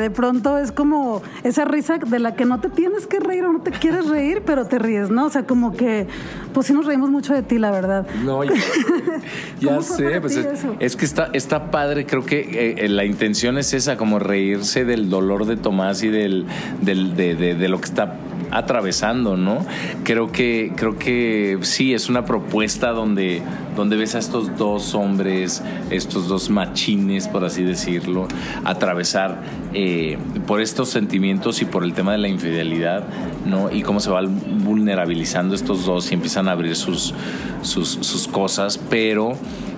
[0.00, 3.52] de pronto es como esa risa de la que no te tienes que reír o
[3.52, 5.26] no te quieres reír, pero te ríes, ¿no?
[5.26, 6.06] O sea, como que,
[6.54, 8.06] pues sí nos reímos mucho de ti, la verdad.
[8.24, 8.52] No, ya,
[9.60, 10.36] ya ¿Cómo fue sé, pues
[10.80, 14.84] es, que está, está padre, creo que eh, eh, la intención es esa, como reírse
[14.84, 16.46] del dolor de Tomás y del,
[16.80, 18.14] del- de, de- de lo que está
[18.50, 19.64] atravesando, ¿no?
[20.04, 23.42] Creo que, creo que sí, es una propuesta donde,
[23.76, 28.28] donde ves a estos dos hombres, estos dos machines, por así decirlo,
[28.64, 29.42] atravesar
[29.74, 33.04] eh, por estos sentimientos y por el tema de la infidelidad,
[33.46, 33.70] ¿no?
[33.70, 37.14] Y cómo se van vulnerabilizando estos dos y empiezan a abrir sus,
[37.62, 39.32] sus, cosas, pero,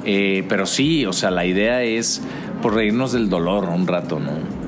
[0.05, 2.23] eh, pero sí, o sea, la idea es
[2.63, 4.60] por reírnos del dolor un rato, ¿no?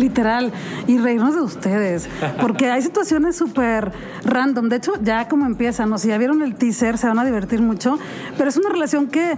[0.00, 0.50] Literal,
[0.86, 2.08] y reírnos de ustedes,
[2.40, 3.92] porque hay situaciones súper
[4.24, 4.68] random.
[4.70, 7.60] De hecho, ya como empiezan, o si ya vieron el teaser, se van a divertir
[7.60, 7.98] mucho,
[8.38, 9.36] pero es una relación que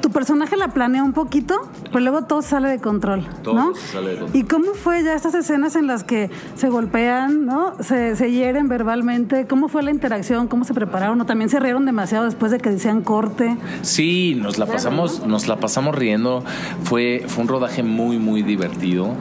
[0.00, 3.74] tu personaje la planea un poquito, pero luego todo sale de control, Todo ¿no?
[3.74, 4.40] sale de control.
[4.40, 7.74] ¿Y cómo fue ya estas escenas en las que se golpean, ¿no?
[7.80, 10.48] Se, se hieren verbalmente, ¿cómo fue la interacción?
[10.48, 11.20] ¿Cómo se prepararon?
[11.20, 13.56] ¿O también se rieron demasiado después de que decían corte?
[13.82, 16.42] Sí, nos la pasamos, nos la pasamos riendo.
[16.84, 19.14] Fue, fue un rodaje muy, muy divertido.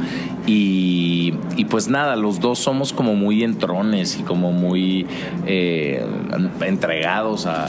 [0.45, 5.05] Y, y pues nada, los dos somos como muy entrones y como muy
[5.45, 6.05] eh,
[6.61, 7.65] entregados a,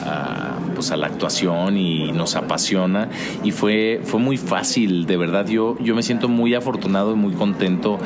[0.54, 3.10] a, pues a la actuación y nos apasiona.
[3.44, 5.46] Y fue, fue muy fácil, de verdad.
[5.46, 7.98] Yo, yo me siento muy afortunado y muy contento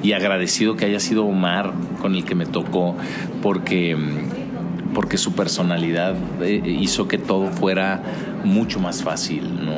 [0.00, 2.94] y agradecido que haya sido Omar con el que me tocó,
[3.42, 3.96] porque
[4.94, 8.02] porque su personalidad eh, hizo que todo fuera
[8.44, 9.72] mucho más fácil, ¿no?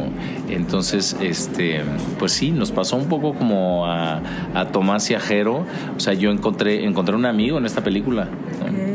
[0.48, 1.82] Entonces, este,
[2.18, 4.20] pues sí, nos pasó un poco como a,
[4.54, 5.64] a Tomás y.
[5.96, 8.28] O sea, yo encontré, encontré un amigo en esta película.
[8.60, 8.91] ¿no?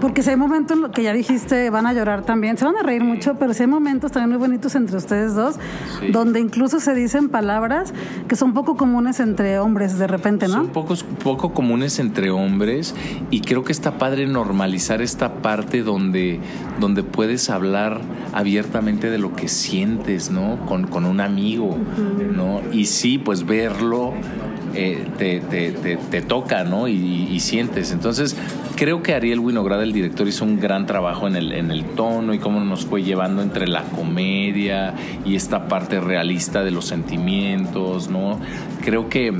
[0.00, 3.02] Porque si hay momentos que ya dijiste van a llorar también, se van a reír
[3.02, 5.56] mucho, pero si hay momentos también muy bonitos entre ustedes dos,
[6.00, 6.08] Sí.
[6.12, 7.94] donde incluso se dicen palabras
[8.28, 10.54] que son poco comunes entre hombres de repente, ¿no?
[10.54, 12.94] Son pocos, poco comunes entre hombres
[13.30, 16.40] y creo que está padre normalizar esta parte donde,
[16.80, 18.00] donde puedes hablar
[18.34, 20.58] abiertamente de lo que sientes, ¿no?
[20.66, 21.76] Con, con un amigo,
[22.34, 22.60] ¿no?
[22.72, 24.12] Y sí, pues verlo
[24.76, 26.88] eh, te, toca, ¿no?
[26.88, 27.92] Y, y sientes.
[27.92, 28.36] Entonces,
[28.76, 32.34] creo que Ariel Winograd, el director, hizo un gran trabajo en el, en el tono
[32.34, 38.08] y cómo nos fue llevando entre la comedia y esta parte realista de los sentimientos,
[38.08, 38.38] ¿no?
[38.84, 39.32] Creo que,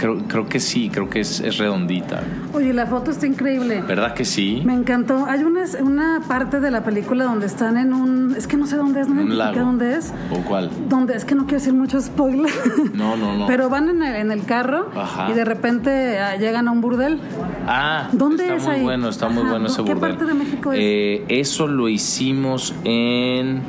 [0.00, 2.22] creo, creo que sí, creo que es, es redondita.
[2.54, 3.82] Oye, la foto está increíble.
[3.86, 4.62] ¿Verdad que sí?
[4.64, 5.26] Me encantó.
[5.26, 8.34] Hay una, una parte de la película donde están en un...
[8.36, 10.12] Es que no sé dónde es, no me dónde es.
[10.32, 10.70] ¿O cuál?
[10.88, 12.50] Donde es que no quiero decir mucho spoiler.
[12.94, 13.46] No, no, no.
[13.46, 15.30] Pero van en el, en el carro Ajá.
[15.30, 17.20] y de repente ah, llegan a un burdel.
[17.66, 18.82] Ah, ¿Dónde está es muy ahí?
[18.82, 20.10] bueno, está muy bueno ese ¿qué burdel.
[20.10, 20.78] parte de México es?
[20.80, 23.60] Eh, eso lo hicimos en...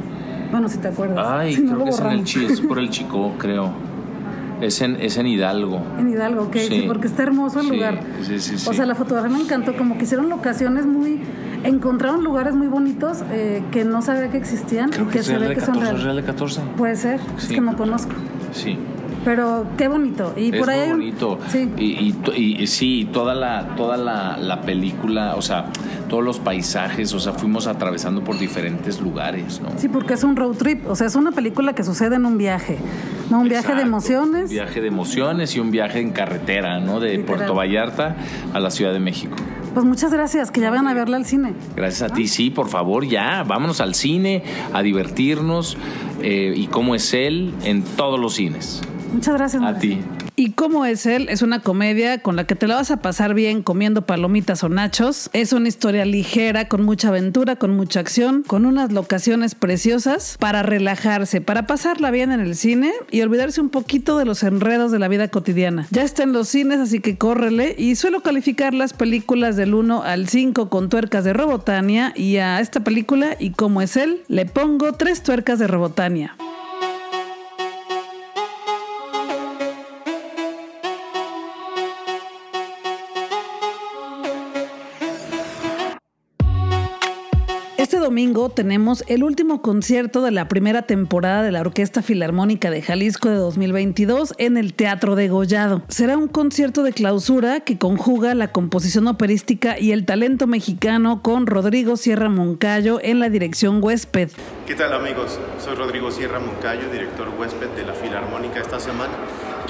[0.52, 1.26] Bueno, si te acuerdas.
[1.30, 3.91] Ay, Si creo que es en el es por el Chico, creo.
[4.62, 5.82] Es en, es en Hidalgo.
[6.00, 6.68] En Hidalgo, ok, sí.
[6.68, 6.84] Sí.
[6.88, 8.00] porque está hermoso el Sí, lugar.
[8.22, 8.70] sí, sí, sí.
[8.70, 11.22] O sea, la fotografía me encantó, como que hicieron locaciones muy...
[11.64, 15.26] Encontraron lugares muy bonitos eh, que no sabía que existían Creo y que que es
[15.28, 16.04] se Real ve de que son 14, reales.
[16.04, 16.62] Real de 14.
[16.78, 18.12] Puede ser, es que no conozco.
[18.52, 18.78] Sí.
[19.24, 20.34] Pero qué bonito.
[20.36, 21.40] Y es por ahí muy bonito.
[21.50, 21.70] Sí.
[21.78, 25.68] Y, y, to- y- y sí, toda la, toda la, la película, o sea,
[26.10, 29.70] todos los paisajes, o sea, fuimos atravesando por diferentes lugares, ¿no?
[29.78, 32.38] Sí, porque es un road trip, o sea, es una película que sucede en un
[32.38, 32.78] viaje,
[33.30, 34.44] no un viaje de emociones.
[34.46, 37.00] Un viaje de emociones y un viaje en carretera, ¿no?
[37.00, 37.26] De Literal.
[37.38, 38.16] Puerto Vallarta
[38.54, 39.36] a la Ciudad de México.
[39.74, 41.54] Pues muchas gracias, que ya vayan a verla al cine.
[41.78, 45.78] Gracias a ti, sí, por favor, ya, vámonos al cine, a divertirnos
[46.22, 48.82] eh, y cómo es él en todos los cines.
[49.12, 49.64] Muchas gracias.
[49.64, 50.00] A ti.
[50.36, 53.34] Y como es él, es una comedia con la que te la vas a pasar
[53.34, 55.30] bien comiendo palomitas o nachos.
[55.34, 60.64] Es una historia ligera, con mucha aventura, con mucha acción, con unas locaciones preciosas para
[60.64, 65.00] relajarse, para pasarla bien en el cine y olvidarse un poquito de los enredos de
[65.00, 65.86] la vida cotidiana.
[65.92, 67.76] Ya está en los cines, así que córrele.
[67.78, 72.62] Y suelo calificar las películas del 1 al 5 con tuercas de Robotania y a
[72.62, 76.36] esta película y como es él, le pongo tres tuercas de Robotania.
[88.12, 93.30] Domingo tenemos el último concierto de la primera temporada de la Orquesta Filarmónica de Jalisco
[93.30, 95.82] de 2022 en el Teatro de Gollado.
[95.88, 101.48] Será un concierto de clausura que conjuga la composición operística y el talento mexicano con
[101.48, 104.30] Rodrigo Sierra Moncayo en la dirección huésped.
[104.68, 105.40] ¿Qué tal amigos?
[105.64, 109.14] Soy Rodrigo Sierra Moncayo, director huésped de la Filarmónica esta semana.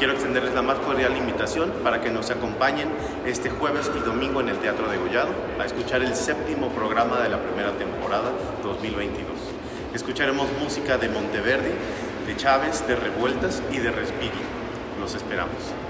[0.01, 2.89] Quiero extenderles la más cordial invitación para que nos acompañen
[3.23, 7.29] este jueves y domingo en el Teatro de Gollado a escuchar el séptimo programa de
[7.29, 8.31] la primera temporada
[8.63, 9.27] 2022.
[9.93, 11.69] Escucharemos música de Monteverdi,
[12.25, 14.41] de Chávez, de Revueltas y de Respighi.
[14.99, 15.80] Los esperamos.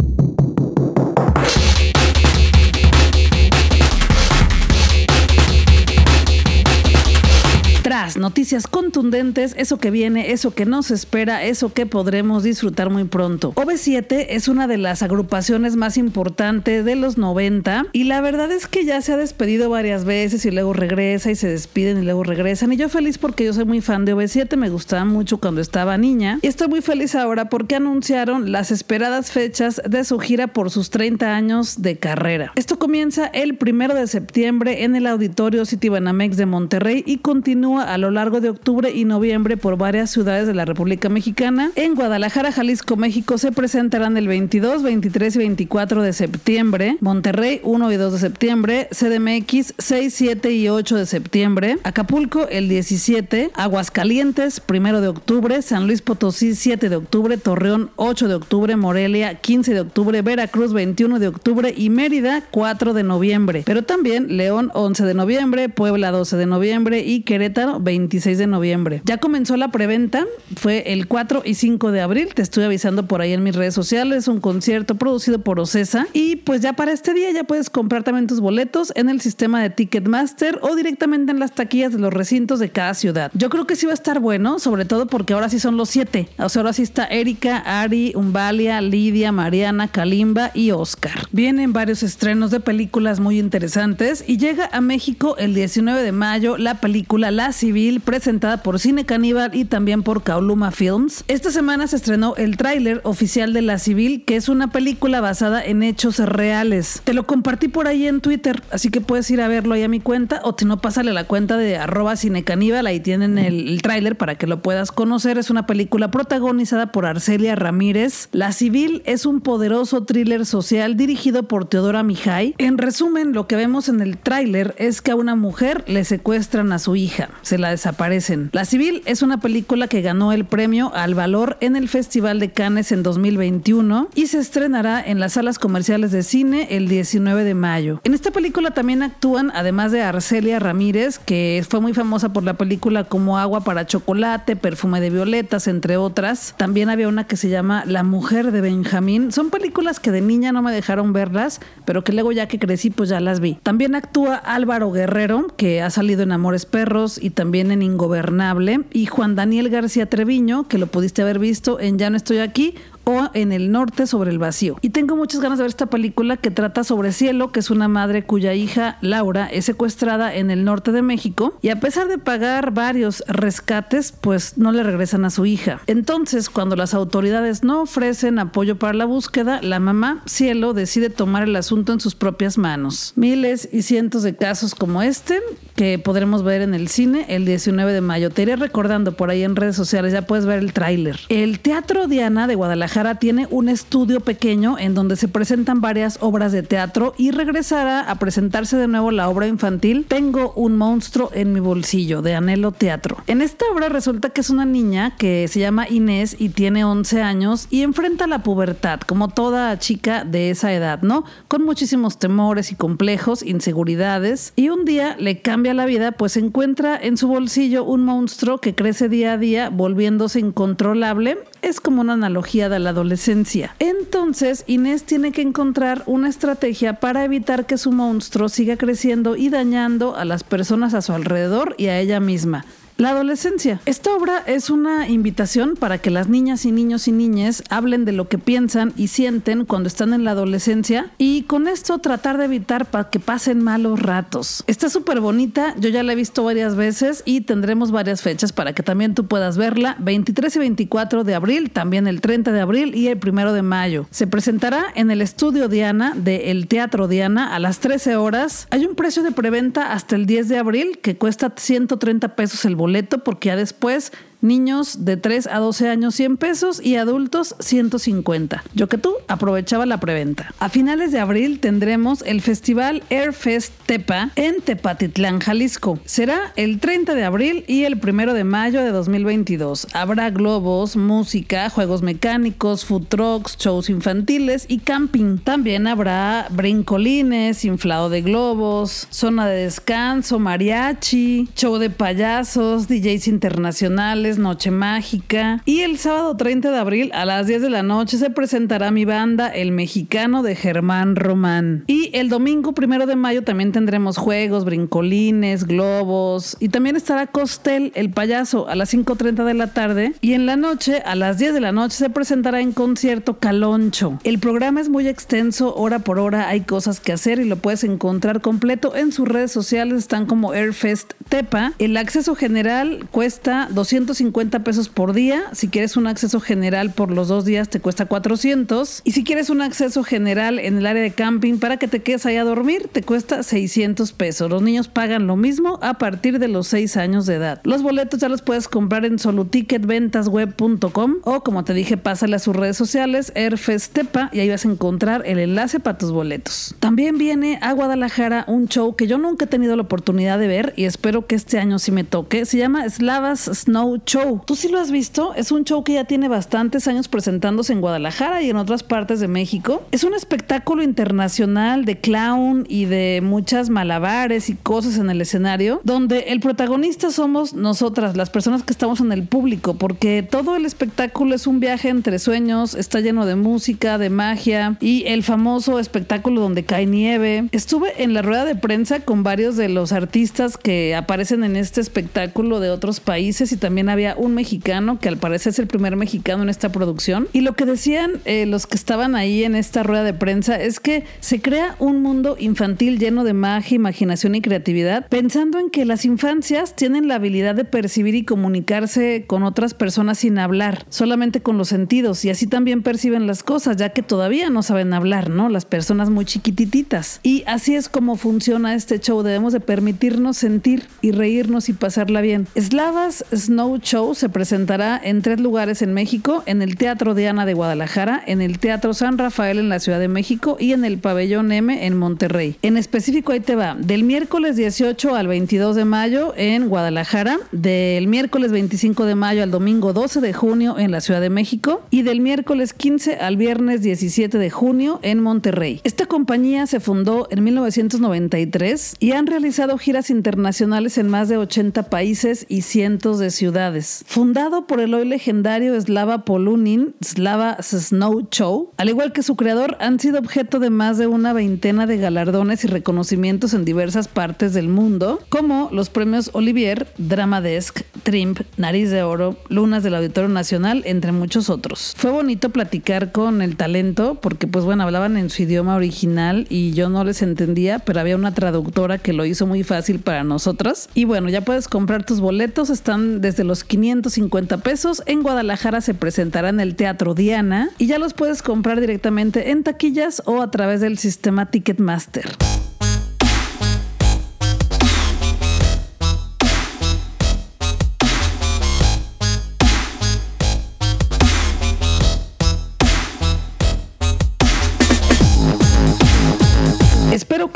[8.17, 13.55] Noticias contundentes, eso que viene, eso que nos espera, eso que podremos disfrutar muy pronto.
[13.55, 18.67] OV7 es una de las agrupaciones más importantes de los 90 y la verdad es
[18.67, 22.23] que ya se ha despedido varias veces y luego regresa y se despiden y luego
[22.23, 22.71] regresan.
[22.75, 25.97] Y yo feliz porque yo soy muy fan de OV7, me gustaba mucho cuando estaba
[25.97, 30.71] niña y estoy muy feliz ahora porque anunciaron las esperadas fechas de su gira por
[30.71, 32.53] sus 30 años de carrera.
[32.57, 37.99] Esto comienza el primero de septiembre en el Auditorio Citibanamex de Monterrey y continúa a
[37.99, 41.71] lo largo de octubre y noviembre por varias ciudades de la República Mexicana.
[41.77, 46.97] En Guadalajara, Jalisco, México se presentarán el 22, 23 y 24 de septiembre.
[47.01, 48.89] Monterrey, 1 y 2 de septiembre.
[48.91, 51.79] CDMX, 6, 7 y 8 de septiembre.
[51.85, 53.51] Acapulco, el 17.
[53.55, 55.63] Aguascalientes, 1 de octubre.
[55.63, 57.37] San Luis Potosí, 7 de octubre.
[57.37, 58.77] Torreón, 8 de octubre.
[58.77, 60.23] Morelia, 15 de octubre.
[60.23, 61.75] Veracruz, 21 de octubre.
[61.77, 63.63] Y Mérida, 4 de noviembre.
[63.65, 65.69] Pero también León, 11 de noviembre.
[65.69, 67.01] Puebla, 12 de noviembre.
[67.01, 69.03] Y Querétaro, mayo, 26 de noviembre.
[69.05, 70.25] Ya comenzó la preventa,
[70.57, 73.75] fue el 4 y 5 de abril, te estoy avisando por ahí en mis redes
[73.75, 78.03] sociales, un concierto producido por Ocesa y pues ya para este día ya puedes comprar
[78.03, 82.13] también tus boletos en el sistema de Ticketmaster o directamente en las taquillas de los
[82.13, 83.31] recintos de cada ciudad.
[83.35, 85.89] Yo creo que sí va a estar bueno, sobre todo porque ahora sí son los
[85.91, 86.29] siete.
[86.39, 91.29] O sea, ahora sí está Erika, Ari, Umbalia, Lidia, Mariana, Kalimba y Oscar.
[91.33, 96.57] Vienen varios estrenos de películas muy interesantes y llega a México el 19 de mayo
[96.57, 101.25] la película La Civil presentada por Cine Caníbal y también por Kauluma Films.
[101.27, 105.65] Esta semana se estrenó el tráiler oficial de La Civil, que es una película basada
[105.65, 107.03] en hechos reales.
[107.03, 109.89] Te lo compartí por ahí en Twitter, así que puedes ir a verlo ahí a
[109.89, 113.83] mi cuenta o si no, pásale la cuenta de arroba cinecaníbal, ahí tienen el, el
[113.83, 115.37] tráiler para que lo puedas conocer.
[115.37, 118.29] Es una película protagonizada por Arcelia Ramírez.
[118.31, 122.55] La Civil es un poderoso thriller social dirigido por Teodora Mijay.
[122.59, 126.73] En resumen, lo que vemos en el tráiler es que a una mujer le secuestran
[126.73, 128.51] a su hija, la desaparecen.
[128.53, 132.53] La Civil es una película que ganó el premio al valor en el Festival de
[132.53, 137.55] Cannes en 2021 y se estrenará en las salas comerciales de cine el 19 de
[137.55, 138.01] mayo.
[138.05, 142.55] En esta película también actúan, además de Arcelia Ramírez, que fue muy famosa por la
[142.55, 146.55] película como Agua para Chocolate, Perfume de Violetas, entre otras.
[146.57, 149.33] También había una que se llama La Mujer de Benjamín.
[149.33, 152.91] Son películas que de niña no me dejaron verlas, pero que luego ya que crecí
[152.91, 153.59] pues ya las vi.
[153.63, 159.07] También actúa Álvaro Guerrero, que ha salido en Amores Perros y también en Ingobernable, y
[159.07, 162.75] Juan Daniel García Treviño, que lo pudiste haber visto en Ya no estoy aquí
[163.07, 164.77] o en el norte sobre el vacío.
[164.83, 167.87] Y tengo muchas ganas de ver esta película que trata sobre Cielo, que es una
[167.87, 172.19] madre cuya hija, Laura, es secuestrada en el norte de México y a pesar de
[172.19, 175.81] pagar varios rescates, pues no le regresan a su hija.
[175.87, 181.45] Entonces, cuando las autoridades no ofrecen apoyo para la búsqueda, la mamá, Cielo, decide tomar
[181.45, 183.13] el asunto en sus propias manos.
[183.15, 185.41] Miles y cientos de casos como este
[185.77, 188.31] que podremos ver en el cine el 19 de mayo.
[188.31, 191.21] Te iré recordando por ahí en redes sociales, ya puedes ver el tráiler.
[191.29, 196.51] El Teatro Diana de Guadalajara tiene un estudio pequeño en donde se presentan varias obras
[196.51, 201.53] de teatro y regresará a presentarse de nuevo la obra infantil Tengo un monstruo en
[201.53, 203.19] mi bolsillo de Anhelo Teatro.
[203.27, 207.21] En esta obra resulta que es una niña que se llama Inés y tiene 11
[207.21, 211.25] años y enfrenta la pubertad como toda chica de esa edad, ¿no?
[211.49, 216.97] Con muchísimos temores y complejos, inseguridades y un día le cambia la vida pues encuentra
[216.97, 221.37] en su bolsillo un monstruo que crece día a día volviéndose incontrolable.
[221.61, 223.75] Es como una analogía de la adolescencia.
[223.79, 229.49] Entonces, Inés tiene que encontrar una estrategia para evitar que su monstruo siga creciendo y
[229.49, 232.65] dañando a las personas a su alrededor y a ella misma.
[232.99, 233.79] La adolescencia.
[233.85, 238.13] Esta obra es una invitación para que las niñas y niños y niñas hablen de
[238.13, 242.47] lo que piensan y sienten cuando están en la adolescencia y con esto tratar de
[242.47, 244.65] evitar para que pasen malos ratos.
[244.67, 248.73] Está súper bonita, yo ya la he visto varias veces y tendremos varias fechas para
[248.73, 249.97] que también tú puedas verla.
[249.99, 254.07] 23 y 24 de abril, también el 30 de abril y el 1 de mayo.
[254.11, 258.69] Se presentará en el estudio Diana del Teatro Diana a las 13 horas.
[258.71, 262.75] Hay un precio de preventa hasta el 10 de abril que cuesta 130 pesos el
[262.75, 262.86] boleto
[263.25, 268.65] porque ya después niños de 3 a 12 años 100 pesos y adultos 150.
[268.75, 270.55] Yo que tú aprovechaba la preventa.
[270.59, 275.99] A finales de abril tendremos el festival Airfest Tepa en Tepatitlán, Jalisco.
[276.05, 279.89] Será el 30 de abril y el 1 de mayo de 2022.
[279.93, 285.39] Habrá globos, música, juegos mecánicos, food trucks, shows infantiles y camping.
[285.39, 294.26] También habrá brincolines, inflado de globos, zona de descanso, mariachi, show de payasos, DJs internacionales,
[294.35, 295.63] noche mágica.
[295.65, 299.05] Y el sábado 30 de abril a las 10 de la noche se presentará mi
[299.05, 301.85] banda El Mexicano de Germán Román.
[301.87, 306.57] Y el domingo 1 de mayo también tendremos juegos, brincolines, globos.
[306.59, 310.15] Y también estará Costel, el payaso, a las 5.30 de la tarde.
[310.21, 314.19] Y en la noche, a las 10 de la noche, se presentará en concierto Caloncho.
[314.25, 317.85] El programa es muy extenso, hora por hora hay cosas que hacer y lo puedes
[317.85, 319.99] encontrar completo en sus redes sociales.
[319.99, 321.73] Están como Airfest Tepa.
[321.79, 323.69] El acceso general cuesta
[324.17, 325.45] 250 pesos por día.
[325.53, 329.03] Si quieres un acceso general por los dos días te cuesta 400.
[329.05, 332.25] Y si quieres un acceso general en el área de camping para que te quedes
[332.25, 334.49] ahí a dormir, te cuesta 600 pesos.
[334.51, 337.61] Los niños pagan lo mismo a partir de los 6 años de edad.
[337.65, 342.57] Los boletos ya los puedes comprar en soluticketventasweb.com o como te dije, pásale a sus
[342.57, 346.75] redes sociales, Airfestepa, y ahí vas a encontrar el enlace para tus boletos.
[346.81, 350.73] También viene a Guadalajara un show que yo nunca he tenido la oportunidad de ver
[350.77, 352.47] y espero que este año sí me toque.
[352.47, 354.41] Se llama Slavas Snow Show.
[354.47, 355.35] ¿Tú sí lo has visto?
[355.35, 359.19] Es un show que ya tiene bastantes años presentándose en Guadalajara y en otras partes
[359.19, 359.83] de México.
[359.91, 365.81] Es un espectáculo internacional de clown y de muchas malabares y cosas en el escenario,
[365.83, 370.67] donde el protagonista somos nosotras, las personas que estamos en el público, porque todo el
[370.67, 375.81] espectáculo es un viaje entre sueños, está lleno de música, de magia y el famoso
[375.81, 377.49] espectáculo donde cae nieve.
[377.51, 381.81] Estuve en la rueda de prensa con varios de los artistas que aparecen en este
[381.81, 385.97] espectáculo de otros países y también había un mexicano que al parecer es el primer
[385.97, 387.29] mexicano en esta producción.
[387.33, 390.81] Y lo que decían eh, los que estaban ahí en esta rueda de prensa es
[390.81, 395.85] que se crea un mundo infantil lleno de magia, imaginación y creatividad, pensando en que
[395.85, 401.41] las infancias tienen la habilidad de percibir y comunicarse con otras personas sin hablar, solamente
[401.41, 405.31] con los sentidos, y así también perciben las cosas, ya que todavía no saben hablar,
[405.31, 405.49] ¿no?
[405.49, 407.21] Las personas muy chiquitititas.
[407.23, 412.21] Y así es como funciona este show, debemos de permitirnos sentir y reírnos y pasarla
[412.21, 412.47] bien.
[412.59, 417.55] Slavas Snow Show se presentará en tres lugares en México, en el Teatro Diana de
[417.55, 421.53] Guadalajara, en el Teatro San Rafael en la Ciudad de México y en el Pabellón
[421.53, 422.57] M en Monterrey.
[422.63, 428.09] En específico ahí te va, del miércoles 18 al 22 de mayo en Guadalajara, del
[428.09, 432.03] miércoles 25 de mayo al domingo 12 de junio en la Ciudad de México y
[432.03, 435.81] del miércoles 15 al viernes 17 de junio en Monterrey.
[435.85, 441.85] Esta compañía se fundó en 1993 y han realizado giras internacionales en más de 80
[441.85, 443.76] países y cientos de ciudades.
[443.83, 448.29] Fundado por el hoy legendario Slava Polunin, Slava Snow
[448.77, 452.65] al igual que su creador, han sido objeto de más de una veintena de galardones
[452.65, 458.91] y reconocimientos en diversas partes del mundo, como los premios Olivier, Drama Desk, Trimp, Nariz
[458.91, 461.95] de Oro, Lunas del Auditorio Nacional, entre muchos otros.
[461.97, 466.73] Fue bonito platicar con el talento porque pues bueno, hablaban en su idioma original y
[466.73, 470.89] yo no les entendía, pero había una traductora que lo hizo muy fácil para nosotras.
[470.95, 475.03] Y bueno, ya puedes comprar tus boletos, están desde los 550 pesos.
[475.07, 479.63] En Guadalajara se presentará en el Teatro Diana y ya los puedes comprar directamente en
[479.63, 482.37] taquillas o a través del sistema Ticketmaster.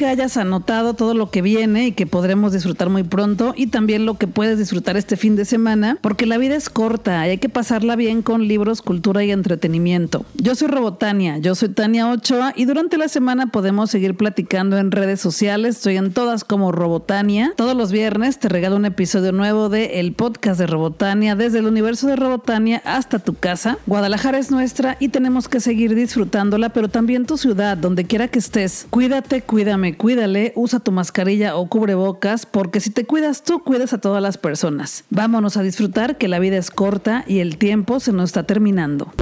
[0.00, 4.06] Que hayas anotado todo lo que viene y que podremos disfrutar muy pronto y también
[4.06, 7.36] lo que puedes disfrutar este fin de semana, porque la vida es corta y hay
[7.36, 10.24] que pasarla bien con libros, cultura y entretenimiento.
[10.36, 14.90] Yo soy Robotania, yo soy Tania Ochoa y durante la semana podemos seguir platicando en
[14.90, 15.76] redes sociales.
[15.76, 17.52] Estoy en todas como Robotania.
[17.58, 21.66] Todos los viernes te regalo un episodio nuevo de el podcast de Robotania desde el
[21.66, 23.76] universo de Robotania hasta tu casa.
[23.86, 28.38] Guadalajara es nuestra y tenemos que seguir disfrutándola, pero también tu ciudad, donde quiera que
[28.38, 28.86] estés.
[28.88, 33.98] Cuídate, cuídame, cuídale, usa tu mascarilla o cubrebocas, porque si te cuidas tú, cuidas a
[33.98, 35.04] todas las personas.
[35.10, 39.12] Vámonos a disfrutar que la vida es corta y el tiempo se nos está terminando.